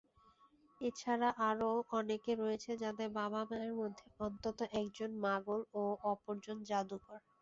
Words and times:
এছাড়া 0.81 1.29
আরো 1.49 1.69
অনেকে 1.97 2.31
রয়েছে 2.35 2.71
যাদের 2.83 3.09
বাবা-মায়ের 3.17 3.73
মধ্যে 3.81 4.05
অন্তত 4.19 4.59
একজন 4.79 5.11
মাগল 5.25 5.59
ও 5.73 5.81
অপরজন 6.11 6.57
জাদুকর। 6.69 7.19